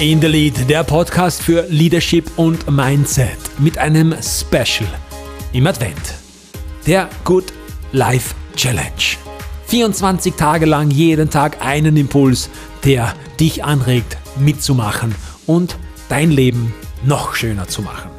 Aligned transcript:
In 0.00 0.18
the 0.18 0.28
Lead, 0.28 0.70
der 0.70 0.82
Podcast 0.82 1.42
für 1.42 1.66
Leadership 1.68 2.38
und 2.38 2.70
Mindset 2.70 3.36
mit 3.58 3.76
einem 3.76 4.14
Special 4.22 4.88
im 5.52 5.66
Advent. 5.66 6.14
Der 6.86 7.10
Good 7.22 7.52
Life 7.92 8.34
Challenge. 8.56 9.18
24 9.66 10.36
Tage 10.36 10.64
lang 10.64 10.90
jeden 10.90 11.28
Tag 11.28 11.62
einen 11.62 11.98
Impuls, 11.98 12.48
der 12.82 13.14
dich 13.38 13.62
anregt, 13.62 14.16
mitzumachen 14.38 15.14
und 15.46 15.76
dein 16.08 16.30
Leben 16.30 16.72
noch 17.04 17.34
schöner 17.34 17.68
zu 17.68 17.82
machen. 17.82 18.10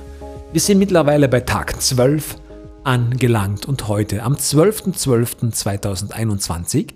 Wir 0.51 0.61
sind 0.61 0.77
mittlerweile 0.77 1.27
bei 1.27 1.39
Tag 1.39 1.81
12 1.81 2.35
angelangt 2.83 3.65
und 3.65 3.87
heute, 3.87 4.21
am 4.21 4.35
12.12.2021, 4.35 6.89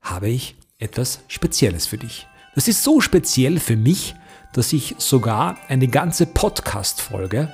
habe 0.00 0.30
ich 0.30 0.56
etwas 0.80 1.20
Spezielles 1.28 1.86
für 1.86 1.98
dich. 1.98 2.26
Das 2.56 2.66
ist 2.66 2.82
so 2.82 3.00
speziell 3.00 3.60
für 3.60 3.76
mich, 3.76 4.16
dass 4.52 4.72
ich 4.72 4.96
sogar 4.98 5.56
eine 5.68 5.88
ganze 5.88 6.26
Podcast-Folge 6.26 7.52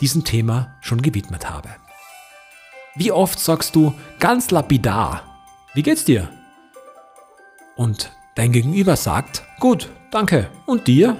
diesem 0.00 0.24
Thema 0.24 0.74
schon 0.80 1.02
gewidmet 1.02 1.50
habe. 1.50 1.68
Wie 2.94 3.12
oft 3.12 3.38
sagst 3.38 3.76
du 3.76 3.94
ganz 4.18 4.50
lapidar, 4.50 5.22
wie 5.74 5.82
geht's 5.82 6.04
dir? 6.04 6.28
Und 7.76 8.10
dein 8.34 8.52
Gegenüber 8.52 8.96
sagt, 8.96 9.44
gut, 9.60 9.90
danke. 10.10 10.50
Und 10.66 10.86
dir? 10.88 11.16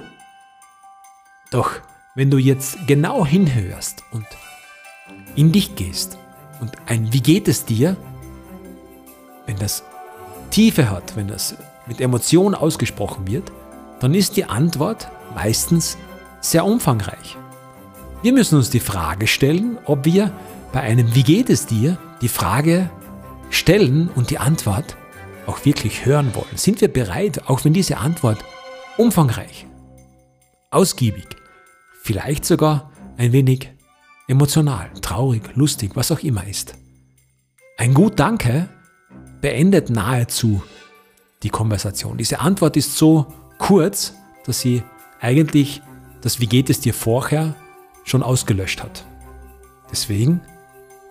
Doch 1.51 1.71
wenn 2.15 2.29
du 2.29 2.37
jetzt 2.37 2.87
genau 2.87 3.25
hinhörst 3.25 4.03
und 4.11 4.25
in 5.35 5.51
dich 5.51 5.75
gehst 5.75 6.17
und 6.59 6.73
ein 6.87 7.13
Wie 7.13 7.21
geht 7.21 7.47
es 7.47 7.65
dir, 7.65 7.95
wenn 9.45 9.57
das 9.57 9.83
Tiefe 10.49 10.89
hat, 10.89 11.15
wenn 11.15 11.27
das 11.27 11.55
mit 11.87 12.01
Emotionen 12.01 12.53
ausgesprochen 12.53 13.27
wird, 13.27 13.51
dann 14.01 14.13
ist 14.13 14.35
die 14.35 14.45
Antwort 14.45 15.09
meistens 15.35 15.97
sehr 16.41 16.65
umfangreich. 16.65 17.37
Wir 18.23 18.33
müssen 18.33 18.57
uns 18.57 18.69
die 18.69 18.79
Frage 18.79 19.27
stellen, 19.27 19.77
ob 19.85 20.05
wir 20.05 20.31
bei 20.73 20.81
einem 20.81 21.15
Wie 21.15 21.23
geht 21.23 21.49
es 21.49 21.67
dir 21.67 21.97
die 22.21 22.27
Frage 22.27 22.89
stellen 23.49 24.09
und 24.13 24.29
die 24.29 24.37
Antwort 24.37 24.97
auch 25.47 25.65
wirklich 25.65 26.05
hören 26.05 26.33
wollen. 26.35 26.55
Sind 26.55 26.81
wir 26.81 26.87
bereit, 26.87 27.47
auch 27.47 27.63
wenn 27.63 27.73
diese 27.73 27.97
Antwort 27.97 28.43
umfangreich, 28.97 29.67
ausgiebig, 30.69 31.27
vielleicht 32.01 32.45
sogar 32.45 32.91
ein 33.17 33.31
wenig 33.31 33.71
emotional, 34.27 34.89
traurig, 35.01 35.43
lustig, 35.55 35.91
was 35.95 36.11
auch 36.11 36.19
immer 36.19 36.47
ist. 36.47 36.75
Ein 37.77 37.93
Gut 37.93 38.19
Danke 38.19 38.69
beendet 39.41 39.89
nahezu 39.89 40.61
die 41.43 41.49
Konversation. 41.49 42.17
Diese 42.17 42.39
Antwort 42.39 42.77
ist 42.77 42.97
so 42.97 43.27
kurz, 43.61 44.15
dass 44.45 44.59
sie 44.59 44.83
eigentlich 45.21 45.81
das 46.21 46.39
Wie 46.39 46.47
geht 46.47 46.69
es 46.69 46.79
dir 46.79 46.93
vorher 46.93 47.55
schon 48.03 48.23
ausgelöscht 48.23 48.81
hat. 48.83 49.05
Deswegen 49.91 50.41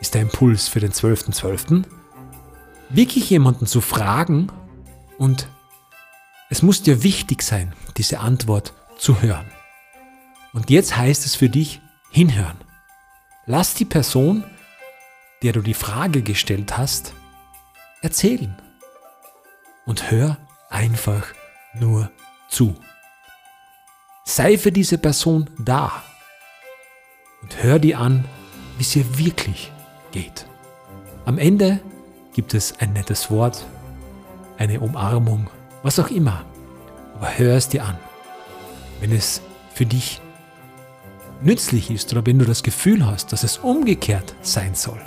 ist 0.01 0.15
der 0.15 0.23
Impuls 0.23 0.69
für 0.69 0.81
den 0.81 0.93
12.12. 0.93 1.41
.12. 1.41 1.85
wirklich 2.89 3.31
jemanden 3.31 3.67
zu 3.67 3.81
fragen 3.81 4.51
und 5.19 5.49
es 6.49 6.63
muss 6.63 6.83
dir 6.83 7.03
wichtig 7.05 7.43
sein, 7.43 7.75
diese 7.97 8.19
Antwort 8.19 8.73
zu 8.99 9.23
hören. 9.23 9.47
Und 10.53 10.71
jetzt 10.71 10.97
heißt 10.97 11.25
es 11.27 11.37
für 11.37 11.49
dich 11.49 11.81
hinhören. 12.11 12.59
Lass 13.47 13.75
die 13.75 13.85
Person, 13.85 14.45
der 15.43 15.53
du 15.53 15.61
die 15.61 15.75
Frage 15.75 16.23
gestellt 16.23 16.77
hast, 16.77 17.15
erzählen. 18.03 18.61
Und 19.87 20.11
hör 20.11 20.39
einfach 20.69 21.27
nur 21.75 22.11
zu. 22.51 22.75
Sei 24.25 24.59
für 24.59 24.73
diese 24.73 24.99
Person 24.99 25.49
da 25.59 26.03
und 27.43 27.63
hör 27.63 27.79
dir 27.79 27.99
an, 27.99 28.25
wie 28.77 28.83
es 28.83 28.95
ihr 28.95 29.19
wirklich 29.19 29.73
geht. 30.13 30.47
Am 31.25 31.39
Ende 31.39 31.81
gibt 32.33 32.55
es 32.55 32.79
ein 32.81 32.93
nettes 32.93 33.31
Wort, 33.31 33.65
eine 34.59 34.81
Umarmung, 34.81 35.49
was 35.83 35.99
auch 35.99 36.11
immer. 36.11 36.45
Aber 37.15 37.39
hör 37.39 37.57
es 37.57 37.69
dir 37.69 37.85
an. 37.85 37.99
Wenn 39.01 39.13
es 39.13 39.41
für 39.75 39.87
dich 39.87 40.21
nützlich 41.43 41.91
ist 41.91 42.13
oder 42.13 42.25
wenn 42.27 42.39
du 42.39 42.45
das 42.45 42.63
Gefühl 42.63 43.07
hast, 43.07 43.33
dass 43.33 43.45
es 43.45 43.59
umgekehrt 43.59 44.35
sein 44.43 44.75
soll, 44.75 45.01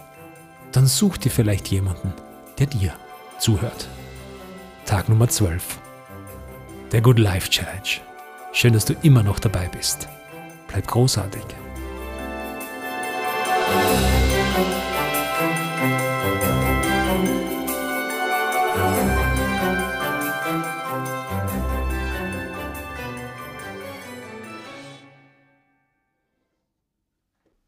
dann 0.72 0.88
such 0.88 1.18
dir 1.18 1.30
vielleicht 1.30 1.68
jemanden, 1.68 2.14
der 2.58 2.68
dir 2.68 2.94
zuhört. 3.38 3.88
Tag 4.86 5.10
Nummer 5.10 5.28
12. 5.28 5.80
Der 6.94 7.02
Good 7.02 7.18
Life 7.18 7.50
Challenge. 7.50 8.02
Schön, 8.52 8.74
dass 8.74 8.86
du 8.86 8.94
immer 9.02 9.24
noch 9.24 9.40
dabei 9.40 9.68
bist. 9.68 10.08
Bleib 10.68 10.86
großartig. 10.86 11.42